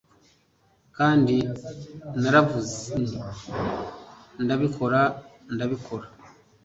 [0.97, 1.35] Kandi
[2.21, 3.17] naravuze nti
[4.43, 5.01] ndabikora,
[5.53, 6.07] ndabikora.